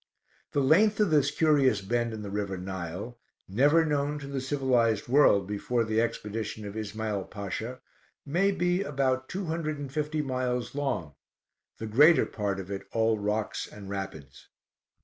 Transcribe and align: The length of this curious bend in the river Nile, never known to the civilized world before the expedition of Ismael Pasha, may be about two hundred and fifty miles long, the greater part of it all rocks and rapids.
The 0.53 0.61
length 0.63 0.99
of 0.99 1.11
this 1.11 1.29
curious 1.29 1.81
bend 1.81 2.11
in 2.11 2.23
the 2.23 2.31
river 2.31 2.57
Nile, 2.57 3.19
never 3.47 3.85
known 3.85 4.17
to 4.17 4.25
the 4.25 4.41
civilized 4.41 5.07
world 5.07 5.45
before 5.45 5.83
the 5.83 6.01
expedition 6.01 6.65
of 6.65 6.75
Ismael 6.75 7.25
Pasha, 7.25 7.81
may 8.25 8.49
be 8.49 8.81
about 8.81 9.29
two 9.29 9.45
hundred 9.45 9.77
and 9.77 9.93
fifty 9.93 10.23
miles 10.23 10.73
long, 10.73 11.13
the 11.77 11.85
greater 11.85 12.25
part 12.25 12.59
of 12.59 12.71
it 12.71 12.87
all 12.91 13.19
rocks 13.19 13.67
and 13.67 13.91
rapids. 13.91 14.47